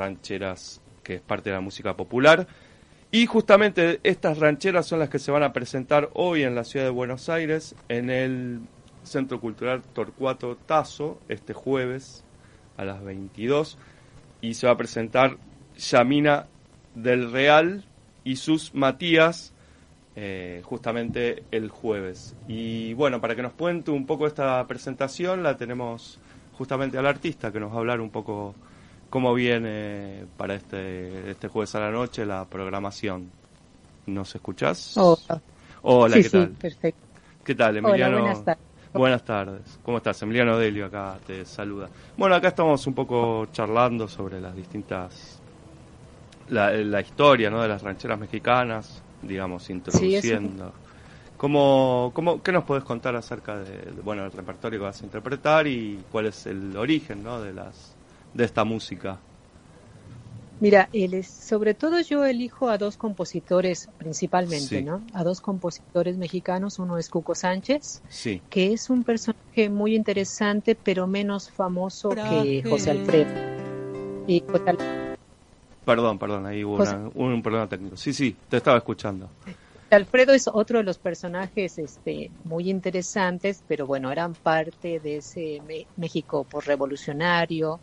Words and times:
rancheras 0.00 0.80
que 1.02 1.16
es 1.16 1.20
parte 1.20 1.50
de 1.50 1.56
la 1.56 1.60
música 1.60 1.96
popular. 1.96 2.46
Y 3.12 3.26
justamente 3.26 4.00
estas 4.04 4.38
rancheras 4.38 4.86
son 4.86 5.00
las 5.00 5.08
que 5.08 5.18
se 5.18 5.30
van 5.30 5.42
a 5.42 5.52
presentar 5.52 6.10
hoy 6.14 6.44
en 6.44 6.54
la 6.54 6.64
ciudad 6.64 6.86
de 6.86 6.90
Buenos 6.90 7.28
Aires, 7.28 7.74
en 7.88 8.08
el 8.08 8.60
Centro 9.02 9.40
Cultural 9.40 9.82
Torcuato 9.82 10.56
Tazo, 10.56 11.18
este 11.28 11.52
jueves 11.52 12.24
a 12.76 12.84
las 12.84 13.02
22. 13.02 13.76
Y 14.40 14.54
se 14.54 14.66
va 14.66 14.74
a 14.74 14.76
presentar 14.76 15.36
Yamina 15.76 16.46
del 16.94 17.32
Real 17.32 17.84
y 18.24 18.36
sus 18.36 18.74
Matías, 18.74 19.52
eh, 20.14 20.62
justamente 20.64 21.42
el 21.50 21.68
jueves. 21.68 22.36
Y 22.46 22.94
bueno, 22.94 23.20
para 23.20 23.34
que 23.34 23.42
nos 23.42 23.52
cuente 23.52 23.90
un 23.90 24.06
poco 24.06 24.26
esta 24.26 24.64
presentación, 24.66 25.42
la 25.42 25.56
tenemos 25.56 26.20
justamente 26.56 26.96
al 26.96 27.06
artista 27.06 27.50
que 27.50 27.58
nos 27.58 27.72
va 27.72 27.76
a 27.76 27.78
hablar 27.78 28.00
un 28.00 28.10
poco 28.10 28.54
cómo 29.10 29.34
viene 29.34 30.24
para 30.36 30.54
este, 30.54 31.32
este 31.32 31.48
jueves 31.48 31.74
a 31.74 31.80
la 31.80 31.90
noche 31.90 32.24
la 32.24 32.44
programación. 32.46 33.30
¿Nos 34.06 34.34
escuchás? 34.34 34.96
Hola. 34.96 35.42
Hola, 35.82 36.16
¿qué 36.16 36.30
tal? 36.30 36.48
perfecto. 36.50 37.00
¿Qué 37.44 37.54
tal, 37.54 37.76
Emiliano? 37.76 38.16
Hola, 38.16 38.20
buenas 38.20 38.44
tardes. 38.44 38.64
Buenas 38.92 39.24
tardes. 39.24 39.78
¿Cómo 39.84 39.98
estás? 39.98 40.22
Emiliano 40.22 40.56
Delio 40.56 40.86
acá 40.86 41.18
te 41.26 41.44
saluda. 41.44 41.88
Bueno, 42.16 42.34
acá 42.34 42.48
estamos 42.48 42.86
un 42.86 42.94
poco 42.94 43.46
charlando 43.52 44.08
sobre 44.08 44.40
las 44.40 44.54
distintas... 44.54 45.38
La, 46.48 46.72
la 46.72 47.00
historia 47.00 47.48
¿no? 47.48 47.62
de 47.62 47.68
las 47.68 47.80
rancheras 47.82 48.18
mexicanas, 48.18 49.00
digamos, 49.22 49.70
introduciendo. 49.70 50.72
¿Cómo, 51.36 52.10
cómo, 52.12 52.42
¿Qué 52.42 52.50
nos 52.50 52.64
podés 52.64 52.82
contar 52.82 53.14
acerca 53.14 53.56
de, 53.56 53.92
bueno, 54.02 54.24
el 54.24 54.32
repertorio 54.32 54.80
que 54.80 54.84
vas 54.84 55.00
a 55.00 55.04
interpretar 55.04 55.66
y 55.68 56.02
cuál 56.10 56.26
es 56.26 56.46
el 56.46 56.76
origen 56.76 57.22
¿no? 57.22 57.40
de, 57.40 57.54
las, 57.54 57.94
de 58.34 58.44
esta 58.44 58.64
música? 58.64 59.18
Mira, 60.60 60.90
él 60.92 61.24
sobre 61.24 61.72
todo 61.72 62.00
yo 62.00 62.24
elijo 62.26 62.68
a 62.68 62.76
dos 62.76 62.98
compositores 62.98 63.88
principalmente, 63.96 64.82
¿no? 64.82 65.00
A 65.14 65.24
dos 65.24 65.40
compositores 65.40 66.18
mexicanos. 66.18 66.78
Uno 66.78 66.98
es 66.98 67.08
Cuco 67.08 67.34
Sánchez, 67.34 68.02
sí. 68.10 68.42
que 68.50 68.74
es 68.74 68.90
un 68.90 69.02
personaje 69.02 69.70
muy 69.70 69.96
interesante, 69.96 70.74
pero 70.74 71.06
menos 71.06 71.50
famoso 71.50 72.10
que 72.10 72.62
José 72.68 72.90
Alfredo. 72.90 73.30
Y 74.26 74.40
José 74.40 74.76
Perdón, 75.84 76.18
perdón, 76.18 76.46
ahí 76.46 76.62
hubo 76.62 76.76
una, 76.76 77.10
un 77.14 77.42
problema 77.42 77.66
técnico. 77.66 77.96
Sí, 77.96 78.12
sí, 78.12 78.36
te 78.48 78.58
estaba 78.58 78.76
escuchando. 78.76 79.30
Alfredo 79.90 80.34
es 80.34 80.46
otro 80.46 80.78
de 80.78 80.84
los 80.84 80.98
personajes 80.98 81.78
este, 81.78 82.30
muy 82.44 82.70
interesantes, 82.70 83.64
pero 83.66 83.86
bueno, 83.86 84.12
eran 84.12 84.34
parte 84.34 85.00
de 85.00 85.16
ese 85.16 85.60
México 85.96 86.44
por 86.44 86.66
revolucionario, 86.66 87.80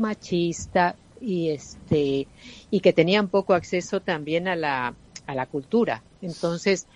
machista 0.00 0.96
y 1.20 1.50
este 1.50 2.26
y 2.70 2.80
que 2.80 2.92
tenían 2.92 3.28
poco 3.28 3.54
acceso 3.54 4.00
también 4.00 4.48
a 4.48 4.56
la, 4.56 4.94
a 5.26 5.34
la 5.34 5.46
cultura. 5.46 6.02
Entonces, 6.22 6.86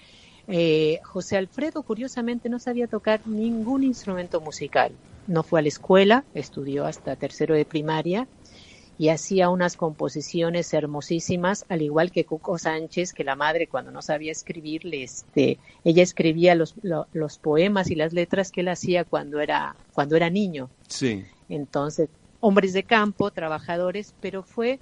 eh, 0.48 1.00
José 1.05 1.36
Alfredo 1.36 1.83
curiosamente 1.83 2.48
no 2.48 2.58
sabía 2.58 2.86
tocar 2.86 3.27
ningún 3.27 3.84
instrumento 3.84 4.41
musical. 4.41 4.92
No 5.27 5.42
fue 5.42 5.61
a 5.61 5.62
la 5.62 5.69
escuela, 5.69 6.24
estudió 6.34 6.84
hasta 6.84 7.16
tercero 7.16 7.55
de 7.55 7.64
primaria 7.64 8.27
y 8.98 9.08
hacía 9.08 9.48
unas 9.48 9.77
composiciones 9.77 10.72
hermosísimas, 10.72 11.64
al 11.68 11.83
igual 11.83 12.12
que 12.12 12.24
Cuco 12.24 12.58
Sánchez, 12.58 13.12
que 13.12 13.24
la 13.24 13.34
madre 13.34 13.66
cuando 13.66 13.91
no 13.91 14.02
sabía 14.02 14.30
escribirle, 14.30 15.02
este, 15.02 15.58
ella 15.83 16.02
escribía 16.02 16.55
los, 16.55 16.74
los 16.83 17.39
poemas 17.39 17.91
y 17.91 17.96
las 17.96 18.12
letras 18.12 18.52
que 18.52 18.61
él 18.61 18.68
hacía 18.68 19.05
cuando 19.05 19.41
era, 19.41 19.74
cuando 19.94 20.14
era 20.14 20.30
niño. 20.30 20.70
Sí. 20.89 21.24
Entonces, 21.48 22.08
hombres 22.45 22.75
de 22.75 22.83
campo, 22.83 23.31
trabajadores, 23.31 24.14
pero 24.20 24.42
fue 24.42 24.78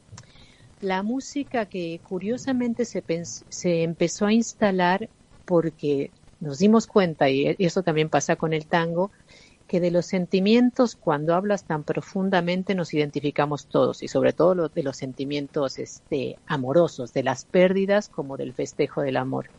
la 0.81 1.05
música 1.05 1.67
que 1.67 2.01
curiosamente 2.03 2.85
se, 2.85 3.05
se 3.51 3.85
empezó 3.85 4.27
a 4.27 4.33
instalar 4.33 5.09
porque 5.45 6.11
nos 6.41 6.59
dimos 6.59 6.89
cuenta, 6.89 7.31
y 7.31 7.55
eso 7.61 7.85
también 7.85 8.09
pasa 8.09 8.35
con 8.35 8.53
el 8.53 8.67
tango, 8.67 9.13
que 9.69 9.79
de 9.79 9.92
los 9.92 10.07
sentimientos, 10.07 10.97
cuando 10.97 11.36
hablas 11.36 11.63
tan 11.63 11.85
profundamente, 11.85 12.75
nos 12.75 12.92
identificamos 12.95 13.67
todos, 13.67 14.03
y 14.03 14.09
sobre 14.09 14.33
todo 14.33 14.69
de 14.69 14.83
los 14.83 14.97
sentimientos 14.97 15.79
este, 15.79 16.39
amorosos, 16.48 17.13
de 17.13 17.23
las 17.23 17.45
pérdidas 17.45 18.09
como 18.09 18.36
del 18.36 18.55
festejo 18.55 19.03
del 19.03 19.19
amor. 19.19 19.51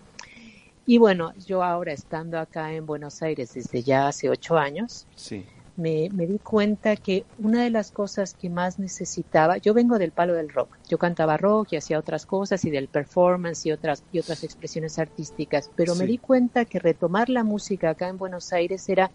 Y 0.86 0.98
bueno, 0.98 1.34
yo 1.48 1.64
ahora 1.64 1.94
estando 1.94 2.38
acá 2.38 2.74
en 2.74 2.86
Buenos 2.86 3.22
Aires 3.22 3.54
desde 3.54 3.82
ya 3.82 4.10
hace 4.10 4.30
ocho 4.30 4.58
años, 4.58 5.08
sí. 5.16 5.46
Me, 5.76 6.10
me, 6.12 6.28
di 6.28 6.40
cuenta 6.40 6.96
que 6.96 7.26
una 7.38 7.64
de 7.64 7.70
las 7.72 7.92
cosas 7.92 8.36
que 8.36 8.50
más 8.50 8.78
necesitaba, 8.80 9.58
yo 9.58 9.74
vengo 9.74 9.98
del 10.00 10.12
palo 10.12 10.34
del 10.36 10.50
rock, 10.50 10.78
yo 10.88 10.98
cantaba 10.98 11.38
rock 11.38 11.74
y 11.74 11.78
hacía 11.78 12.00
otras 12.00 12.26
cosas 12.26 12.64
y 12.66 12.70
del 12.72 12.90
performance 12.90 13.66
y 13.66 13.72
otras, 13.72 14.04
y 14.12 14.20
otras 14.20 14.44
expresiones 14.44 15.00
artísticas, 15.00 15.72
pero 15.76 15.94
Sí. 15.94 16.00
me 16.00 16.08
di 16.08 16.18
cuenta 16.20 16.66
que 16.66 16.80
retomar 16.80 17.30
la 17.30 17.44
música 17.44 17.90
acá 17.92 18.08
en 18.08 18.18
Buenos 18.18 18.54
Aires 18.54 18.88
era 18.90 19.14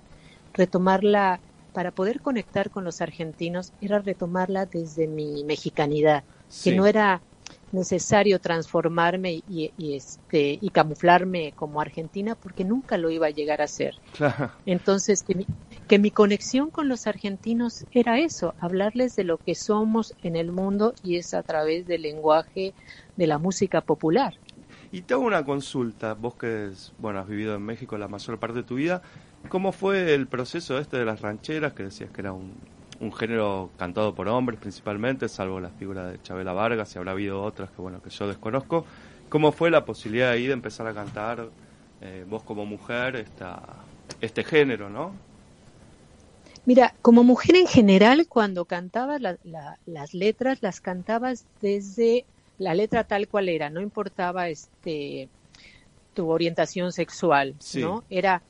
retomarla 0.53 1.43
para 1.73 1.93
poder 1.93 2.21
conectar 2.21 2.71
con 2.71 2.85
los 2.85 3.01
argentinos, 3.01 3.73
era 3.81 3.99
retomarla 4.01 4.67
desde 4.67 5.07
mi 5.07 5.45
mexicanidad, 5.45 6.25
Sí. 6.49 6.71
que 6.71 6.77
no 6.77 6.87
era 6.87 7.23
necesario 7.73 8.39
transformarme 8.39 9.43
y, 9.49 9.73
y, 9.77 9.95
este 9.95 10.59
y 10.61 10.71
camuflarme 10.71 11.53
como 11.55 11.81
argentina 11.81 12.35
porque 12.35 12.65
nunca 12.65 12.97
lo 12.97 13.11
iba 13.11 13.27
a 13.27 13.31
llegar 13.31 13.61
a 13.61 13.65
hacer. 13.65 13.95
Claro. 14.17 14.53
Entonces, 14.67 15.23
que 15.23 15.35
mi, 15.35 15.47
que 15.87 15.99
mi 15.99 16.11
conexión 16.11 16.71
con 16.71 16.89
los 16.89 17.07
argentinos 17.07 17.87
era 17.93 18.19
eso, 18.19 18.55
hablarles 18.61 19.17
de 19.17 19.25
lo 19.25 19.39
que 19.39 19.55
somos 19.55 20.15
en 20.23 20.37
el 20.37 20.53
mundo 20.53 20.95
y 21.03 21.17
es 21.17 21.35
a 21.35 21.43
través 21.43 21.87
del 21.87 22.03
lenguaje 22.03 22.75
de 23.17 23.27
la 23.27 23.39
música 23.39 23.81
popular. 23.81 24.35
Y 24.91 25.03
te 25.03 25.15
hago 25.15 25.25
una 25.25 25.45
consulta, 25.45 26.15
vos 26.15 26.35
que 26.35 26.71
bueno, 26.99 27.21
has 27.21 27.29
vivido 27.29 27.55
en 27.55 27.63
México 27.63 27.99
la 27.99 28.09
mayor 28.09 28.39
parte 28.39 28.59
de 28.59 28.63
tu 28.63 28.77
vida, 28.77 29.03
¿cómo 29.51 29.73
fue 29.73 30.15
el 30.15 30.27
proceso 30.27 30.79
este 30.79 30.97
de 30.97 31.05
las 31.05 31.21
rancheras, 31.21 31.75
que 31.75 31.85
decías 31.85 32.11
que 32.11 32.23
era 32.23 32.33
un, 32.33 32.55
un 33.01 33.13
género 33.13 33.71
cantado 33.79 34.15
por 34.15 34.29
hombres 34.29 34.59
principalmente, 34.59 35.29
salvo 35.29 35.61
la 35.61 35.71
figura 35.71 36.07
de 36.07 36.21
Chabela 36.23 36.53
Vargas, 36.53 36.95
y 36.95 36.99
habrá 36.99 37.13
habido 37.13 37.43
otras 37.43 37.71
que 37.71 37.81
bueno 37.81 38.03
que 38.03 38.11
yo 38.11 38.27
desconozco? 38.27 38.85
¿Cómo 39.29 39.53
fue 39.53 39.71
la 39.71 39.85
posibilidad 39.85 40.31
ahí 40.31 40.47
de 40.47 40.53
empezar 40.53 40.87
a 40.87 40.95
cantar 40.95 41.49
eh, 42.01 42.25
vos 42.29 42.43
como 42.43 42.65
mujer 42.65 43.17
esta, 43.17 43.63
este 44.21 44.43
género, 44.43 44.89
no? 44.89 45.13
Mira, 46.65 46.95
como 47.03 47.25
mujer 47.25 47.57
en 47.57 47.67
general, 47.67 48.27
cuando 48.29 48.65
cantabas 48.65 49.21
la, 49.21 49.39
la, 49.45 49.79
las 49.87 50.13
letras, 50.13 50.59
las 50.61 50.81
cantabas 50.81 51.45
desde 51.63 52.25
la 52.59 52.75
letra 52.75 53.05
tal 53.05 53.29
cual 53.29 53.49
era, 53.49 53.71
no 53.71 53.81
importaba 53.81 54.49
este 54.49 55.29
tu 56.15 56.29
orientación 56.29 56.93
sexual, 56.93 57.55
Sí. 57.61 57.81
¿no? 57.81 58.03
Era 58.11 58.43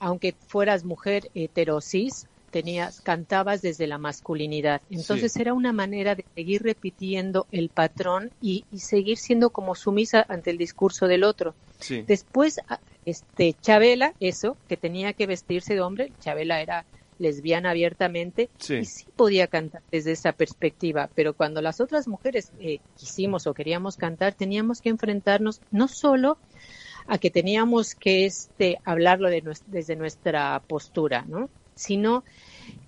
aunque 0.00 0.34
fueras 0.46 0.84
mujer 0.84 1.30
heterosis, 1.34 2.26
tenías 2.56 3.02
cantabas 3.02 3.60
desde 3.60 3.86
la 3.86 3.98
masculinidad. 3.98 4.80
Entonces 4.88 5.32
Sí. 5.34 5.42
era 5.42 5.52
una 5.52 5.74
manera 5.74 6.14
de 6.14 6.24
seguir 6.34 6.62
repitiendo 6.62 7.46
el 7.52 7.68
patrón 7.68 8.30
y, 8.40 8.64
y 8.72 8.78
seguir 8.78 9.18
siendo 9.18 9.50
como 9.50 9.74
sumisa 9.74 10.24
ante 10.26 10.50
el 10.50 10.56
discurso 10.56 11.06
del 11.06 11.22
otro. 11.24 11.54
Sí. 11.80 12.02
Después, 12.06 12.58
este, 13.04 13.54
Chabela, 13.60 14.14
eso, 14.20 14.56
que 14.68 14.78
tenía 14.78 15.12
que 15.12 15.26
vestirse 15.26 15.74
de 15.74 15.82
hombre, 15.82 16.12
Chabela 16.20 16.62
era 16.62 16.86
lesbiana 17.18 17.70
abiertamente 17.72 18.48
Sí. 18.58 18.76
y 18.76 18.84
sí 18.86 19.04
podía 19.16 19.48
cantar 19.48 19.82
desde 19.90 20.12
esa 20.12 20.32
perspectiva, 20.32 21.10
pero 21.14 21.34
cuando 21.34 21.60
las 21.60 21.80
otras 21.82 22.08
mujeres 22.08 22.52
eh, 22.58 22.78
quisimos 22.96 23.46
o 23.46 23.52
queríamos 23.52 23.96
cantar, 23.98 24.32
teníamos 24.32 24.80
que 24.80 24.88
enfrentarnos 24.88 25.60
no 25.70 25.88
solo 25.88 26.38
a 27.06 27.18
que 27.18 27.30
teníamos 27.30 27.94
que 27.94 28.24
este, 28.26 28.78
hablarlo 28.84 29.28
de 29.28 29.42
desde 29.66 29.94
nuestra 29.94 30.60
postura, 30.66 31.24
¿no? 31.28 31.48
Sino 31.76 32.24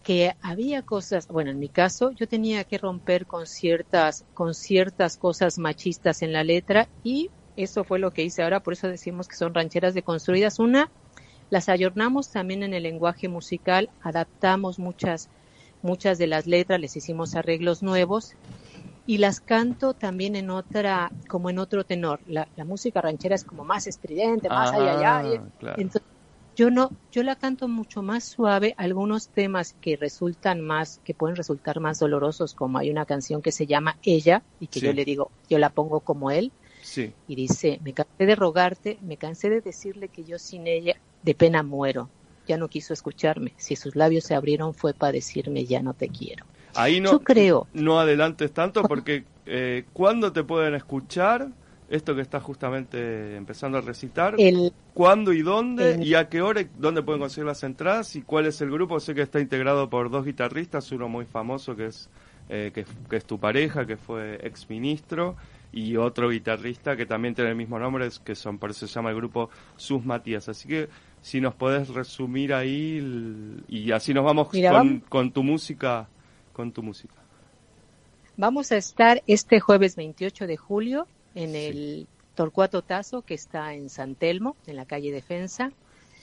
que 0.03 0.33
había 0.41 0.83
cosas, 0.83 1.27
bueno, 1.29 1.51
en 1.51 1.59
mi 1.59 1.69
caso 1.71 2.11
yo 2.13 2.29
tenía 2.29 2.65
que 2.65 2.79
romper 2.79 3.27
con 3.27 3.47
ciertas, 3.47 4.25
con 4.35 4.55
ciertas 4.55 5.17
cosas 5.19 5.59
machistas 5.59 6.23
en 6.23 6.33
la 6.33 6.45
letra 6.45 6.91
y 7.03 7.33
eso 7.57 7.85
fue 7.85 7.99
lo 7.99 8.13
que 8.13 8.23
hice 8.25 8.43
ahora, 8.43 8.61
por 8.61 8.75
eso 8.75 8.89
decimos 8.89 9.29
que 9.29 9.37
son 9.37 9.55
rancheras 9.55 9.95
deconstruidas. 9.95 10.59
Una, 10.61 10.93
las 11.51 11.69
ayornamos 11.69 12.31
también 12.31 12.63
en 12.63 12.75
el 12.75 12.85
lenguaje 12.85 13.29
musical, 13.29 13.91
adaptamos 14.01 14.79
muchas, 14.79 15.31
muchas 15.83 16.19
de 16.19 16.29
las 16.29 16.47
letras, 16.47 16.81
les 16.81 16.97
hicimos 16.97 17.35
arreglos 17.37 17.83
nuevos 17.83 18.37
y 19.07 19.19
las 19.19 19.41
canto 19.41 19.95
también 19.95 20.37
en 20.37 20.51
otra, 20.51 21.15
como 21.29 21.51
en 21.51 21.59
otro 21.59 21.85
tenor. 21.85 22.21
La, 22.27 22.49
la 22.55 22.65
música 22.65 23.01
ranchera 23.01 23.35
es 23.35 23.45
como 23.45 23.65
más 23.65 23.87
estridente, 23.87 24.51
más 24.51 24.73
allá, 24.75 24.93
allá. 24.93 25.23
Ah, 25.23 25.49
claro. 25.59 25.77
Entonces, 25.77 26.08
yo 26.59 26.71
no, 26.71 26.91
yo 27.13 27.23
la 27.23 27.37
canto 27.37 27.69
mucho 27.69 28.03
más 28.03 28.25
suave, 28.25 28.75
algunos 28.79 29.31
temas 29.31 29.75
que 29.81 29.97
resultan 29.97 30.61
más, 30.61 31.01
que 31.05 31.15
pueden 31.15 31.37
resultar 31.37 31.79
más 31.79 32.01
dolorosos, 32.01 32.53
como 32.53 32.79
hay 32.79 32.91
una 32.91 33.07
canción 33.07 33.43
que 33.43 33.53
se 33.53 33.69
llama 33.69 33.97
Ella, 34.03 34.45
y 34.59 34.67
que 34.67 34.81
Sí. 34.81 34.87
yo 34.87 34.93
le 34.93 35.05
digo, 35.05 35.31
yo 35.49 35.59
la 35.61 35.71
pongo 35.71 36.01
como 36.01 36.33
él, 36.33 36.53
Sí. 36.83 37.15
y 37.29 37.37
dice, 37.37 37.79
me 37.85 37.95
cansé 37.95 38.27
de 38.27 38.35
rogarte, 38.35 38.99
me 39.03 39.17
cansé 39.17 39.51
de 39.51 39.61
decirle 39.61 40.09
que 40.09 40.25
yo 40.25 40.37
sin 40.41 40.67
ella 40.67 40.97
de 41.23 41.35
pena 41.37 41.63
muero. 41.63 42.11
Ya 42.45 42.57
no 42.57 42.69
quiso 42.69 42.93
escucharme. 42.93 43.55
Si 43.57 43.77
sus 43.77 43.95
labios 43.95 44.25
se 44.25 44.35
abrieron 44.35 44.75
fue 44.75 44.95
para 44.95 45.13
decirme 45.13 45.65
ya 45.65 45.81
no 45.81 45.95
te 45.95 46.09
quiero. 46.09 46.45
Ahí 46.75 47.01
no, 47.01 47.13
Yo 47.13 47.21
creo. 47.21 47.69
no 47.73 48.01
adelantes 48.01 48.53
tanto 48.53 48.83
porque 48.83 49.27
eh, 49.47 49.85
¿cuándo 49.93 50.33
te 50.33 50.43
pueden 50.43 50.75
escuchar? 50.75 51.53
Esto 51.89 52.15
que 52.15 52.21
estás 52.21 52.43
justamente 52.43 53.37
empezando 53.37 53.79
a 53.79 53.81
recitar. 53.81 54.35
El, 54.39 54.73
¿Cuándo 54.93 55.33
y 55.33 55.41
dónde? 55.43 55.93
el- 55.95 56.07
¿Y 56.07 56.15
a 56.15 56.29
qué 56.29 56.43
hora? 56.43 56.61
y 56.61 56.69
¿Dónde 56.79 57.03
pueden 57.03 57.21
conseguir 57.21 57.47
las 57.47 57.63
entradas? 57.63 58.15
¿Y 58.17 58.23
cuál 58.23 58.47
es 58.47 58.61
el 58.61 58.71
grupo? 58.71 59.01
Sé 59.01 59.15
que 59.15 59.23
está 59.23 59.41
integrado 59.41 59.89
por 59.89 60.11
dos 60.11 60.25
guitarristas, 60.27 60.93
uno 60.93 61.09
muy 61.09 61.25
famoso 61.25 61.75
que 61.77 61.87
es, 61.87 62.11
eh, 62.51 62.73
que, 62.75 62.85
que 63.09 63.17
es 63.17 63.25
tu 63.25 63.39
pareja, 63.39 63.87
que 63.87 63.97
fue 63.97 64.39
ex 64.47 64.69
ministro, 64.69 65.37
y 65.73 65.97
otro 65.97 66.29
guitarrista 66.31 66.95
que 66.97 67.07
también 67.07 67.35
tiene 67.35 67.51
el 67.51 67.57
mismo 67.57 67.79
nombre, 67.79 68.09
que 68.25 68.35
son, 68.35 68.59
por 68.59 68.71
eso 68.71 68.87
se 68.87 68.93
llama 68.95 69.11
el 69.11 69.17
grupo 69.17 69.49
Sus 69.77 70.05
Matías. 70.05 70.49
Así 70.51 70.69
que 70.69 70.89
si 71.23 71.41
nos 71.41 71.55
podés 71.55 71.89
resumir 71.89 72.53
ahí 72.53 72.99
el- 72.99 73.65
y 73.67 73.93
así 73.93 74.13
nos 74.13 74.25
vamos 74.25 74.49
Mira, 74.53 74.71
con, 74.73 74.79
vamos- 74.89 75.03
con 75.09 75.31
tu 75.33 75.43
música, 75.43 76.07
con 76.53 76.71
tu 76.73 76.83
música. 76.83 77.15
Vamos 78.37 78.73
a 78.73 78.77
estar 78.77 79.23
este 79.27 79.59
jueves 79.59 79.97
28 79.97 80.47
de 80.47 80.57
julio 80.57 81.07
en 81.35 81.51
Sí. 81.53 81.57
el 81.67 82.07
Torcuato 82.35 82.83
Tazo, 82.83 83.23
que 83.23 83.35
está 83.35 83.75
en 83.75 83.89
San 83.89 84.15
Telmo, 84.15 84.57
en 84.67 84.77
la 84.77 84.85
calle 84.87 85.11
Defensa, 85.13 85.73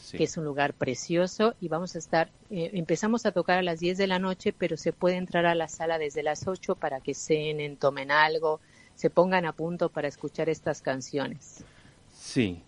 Sí. 0.01 0.17
que 0.17 0.23
es 0.25 0.37
un 0.37 0.45
lugar 0.45 0.73
precioso. 0.73 1.55
Y 1.59 1.67
vamos 1.67 1.95
a 1.95 1.99
estar, 1.99 2.29
eh, 2.51 2.69
empezamos 2.73 3.25
a 3.25 3.31
tocar 3.31 3.57
a 3.57 3.63
las 3.63 3.79
10 3.79 3.97
de 3.97 4.07
la 4.07 4.19
noche, 4.19 4.53
pero 4.57 4.77
se 4.77 4.93
puede 4.93 5.15
entrar 5.17 5.45
a 5.45 5.55
la 5.55 5.67
sala 5.67 5.97
desde 5.97 6.21
las 6.23 6.47
8 6.47 6.75
para 6.75 7.01
que 7.01 7.13
cenen, 7.15 7.75
tomen 7.75 8.11
algo, 8.11 8.59
se 8.95 9.09
pongan 9.09 9.45
a 9.45 9.51
punto 9.53 9.89
para 9.89 10.07
escuchar 10.07 10.47
estas 10.47 10.81
canciones. 10.81 11.63
Sí. 12.13 12.61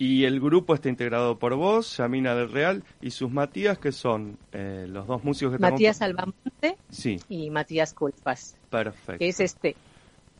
Y 0.00 0.24
el 0.24 0.40
grupo 0.40 0.74
está 0.74 0.88
integrado 0.88 1.38
por 1.38 1.56
vos, 1.56 1.96
Yamina 1.96 2.34
del 2.36 2.50
Real, 2.52 2.84
y 3.00 3.10
sus 3.10 3.30
Matías, 3.32 3.78
que 3.78 3.90
son 3.92 4.38
eh, 4.52 4.86
los 4.88 5.06
dos 5.08 5.24
músicos 5.24 5.54
que 5.56 5.58
Matías 5.60 6.00
Albamonte 6.02 6.76
Sí, 6.88 7.20
y 7.28 7.50
Matías 7.50 7.94
Culpas, 7.94 8.54
perfecto. 8.70 9.18
que 9.18 9.28
es 9.28 9.40
este, 9.40 9.74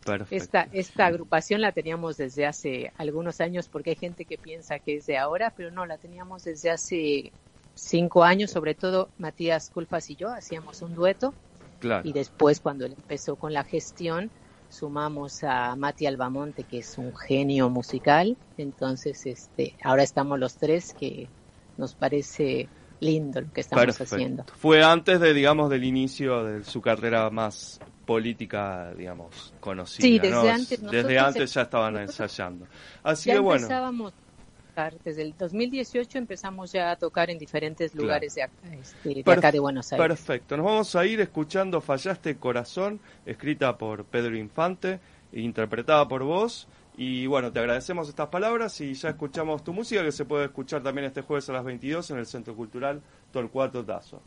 perfecto. 0.04 0.34
Esta, 0.34 0.68
esta 0.72 1.06
agrupación 1.06 1.60
la 1.60 1.72
teníamos 1.72 2.16
desde 2.16 2.46
hace 2.46 2.92
algunos 2.96 3.40
años 3.40 3.68
porque 3.68 3.90
hay 3.90 3.96
gente 3.96 4.24
que 4.24 4.38
piensa 4.38 4.78
que 4.78 4.96
es 4.96 5.06
de 5.06 5.18
ahora, 5.18 5.52
pero 5.56 5.70
no, 5.70 5.86
la 5.86 5.98
teníamos 5.98 6.44
desde 6.44 6.70
hace 6.70 7.32
cinco 7.74 8.24
años, 8.24 8.50
sobre 8.50 8.74
todo 8.74 9.08
Matías 9.18 9.70
Culfas 9.70 10.10
y 10.10 10.16
yo 10.16 10.28
hacíamos 10.30 10.82
un 10.82 10.94
dueto 10.94 11.34
Claro. 11.80 12.08
y 12.08 12.12
después 12.12 12.58
cuando 12.60 12.86
él 12.86 12.94
empezó 12.96 13.36
con 13.36 13.52
la 13.52 13.62
gestión 13.62 14.30
sumamos 14.68 15.44
a 15.44 15.76
Mati 15.76 16.06
Albamonte 16.06 16.64
que 16.64 16.78
es 16.78 16.98
un 16.98 17.16
genio 17.16 17.70
musical, 17.70 18.36
entonces 18.56 19.24
este 19.26 19.74
ahora 19.84 20.02
estamos 20.02 20.40
los 20.40 20.56
tres 20.56 20.92
que 20.98 21.28
nos 21.76 21.94
parece 21.94 22.68
lindo 23.00 23.40
lo 23.40 23.52
que 23.52 23.60
estamos 23.60 23.84
Perfecto. 23.84 24.14
haciendo. 24.16 24.44
Fue 24.56 24.82
antes 24.82 25.20
de, 25.20 25.32
digamos, 25.32 25.70
del 25.70 25.84
inicio 25.84 26.44
de 26.44 26.64
su 26.64 26.80
carrera 26.80 27.30
más 27.30 27.80
política, 28.08 28.94
digamos, 28.96 29.52
conocida. 29.60 30.00
Sí, 30.00 30.19
desde 30.19 30.34
¿no? 30.34 30.49
antes, 30.49 30.81
Desde 30.82 31.19
antes 31.19 31.52
ya 31.52 31.60
estaban 31.60 31.94
ensayando. 31.99 32.66
Así 33.02 33.28
ya 33.28 33.34
que 33.34 33.40
bueno, 33.40 33.60
empezábamos 33.60 34.14
a 34.14 34.69
tocar, 34.70 34.94
desde 35.05 35.22
el 35.25 35.34
2018 35.37 36.16
empezamos 36.16 36.72
ya 36.72 36.93
a 36.93 36.96
tocar 36.96 37.28
en 37.28 37.38
diferentes 37.38 37.90
Claro. 37.93 38.05
lugares 38.05 38.34
de, 38.34 38.44
acá, 38.44 38.55
este, 38.81 39.22
de 39.22 39.31
acá 39.31 39.52
de 39.52 39.58
Buenos 39.60 39.93
Aires. 39.93 40.08
perfecto. 40.08 40.56
Nos 40.56 40.64
vamos 40.64 40.96
a 40.96 41.05
ir 41.05 41.20
escuchando 41.20 41.82
Fallaste 41.82 42.37
Corazón, 42.38 42.99
escrita 43.26 43.76
por 43.76 44.06
Pedro 44.06 44.38
Infante, 44.38 45.00
e 45.31 45.40
interpretada 45.43 46.08
por 46.08 46.22
vos. 46.22 46.66
Y 46.96 47.26
bueno, 47.26 47.52
te 47.52 47.61
agradecemos 47.61 48.08
estas 48.08 48.28
palabras 48.28 48.81
y 48.81 48.94
ya 48.94 49.11
escuchamos 49.11 49.62
tu 49.62 49.75
música 49.75 50.02
que 50.02 50.12
se 50.12 50.25
puede 50.25 50.46
escuchar 50.46 50.82
también 50.82 51.04
este 51.08 51.20
jueves 51.20 51.46
a 51.50 51.52
las 51.52 51.62
22 51.62 52.11
en 52.11 52.16
el 52.19 52.26
Centro 52.26 52.56
Cultural 52.56 53.02
Torcuato 53.31 53.84
Tazo. 53.84 54.22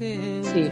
Sí. 0.00 0.70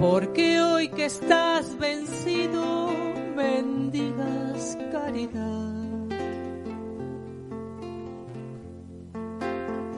Porque 0.00 0.58
hoy 0.62 0.88
que 0.88 1.04
estás 1.04 1.76
vencido, 1.78 2.88
bendigas 3.36 4.78
caridad. 4.90 5.74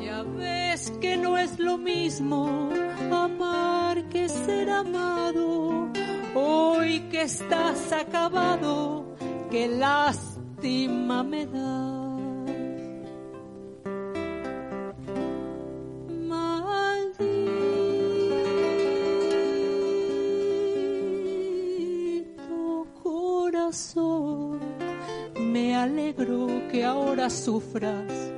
Ya 0.00 0.24
ves 0.24 0.90
que 1.00 1.16
no 1.16 1.38
es 1.38 1.56
lo 1.60 1.78
mismo 1.78 2.70
amar 3.12 4.08
que 4.08 4.28
ser 4.28 4.70
amado. 4.70 5.88
Hoy 6.34 6.98
que 7.08 7.22
estás 7.22 7.92
acabado, 7.92 9.04
que 9.52 9.68
lástima 9.68 11.22
me 11.22 11.46
da. 11.46 11.91
Que 26.72 26.82
ahora 26.82 27.28
sufras 27.28 28.31